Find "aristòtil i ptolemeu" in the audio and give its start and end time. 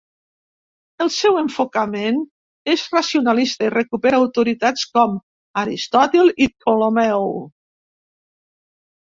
5.65-7.31